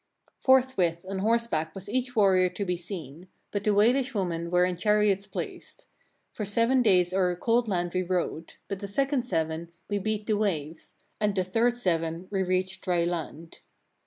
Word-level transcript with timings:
34. 0.43 0.61
Forthwith 0.63 1.05
on 1.07 1.19
horseback 1.19 1.75
was 1.75 1.87
each 1.87 2.15
warrior 2.15 2.49
to 2.49 2.65
be 2.65 2.75
seen; 2.75 3.27
but 3.51 3.63
the 3.63 3.69
Walish 3.69 4.15
women 4.15 4.49
were 4.49 4.65
in 4.65 4.75
chariots 4.75 5.27
placed. 5.27 5.85
For 6.33 6.43
seven 6.43 6.81
days 6.81 7.13
o'er 7.13 7.29
a 7.29 7.37
cold 7.37 7.67
land 7.67 7.93
we 7.93 8.01
rode; 8.01 8.55
but 8.67 8.79
the 8.79 8.87
second 8.87 9.21
seven, 9.21 9.69
we 9.91 9.99
beat 9.99 10.25
the 10.25 10.35
waves; 10.37 10.95
and 11.19 11.35
the 11.35 11.43
third 11.43 11.77
seven, 11.77 12.27
we 12.31 12.41
reached 12.41 12.83
dry 12.83 13.03
land. 13.03 13.59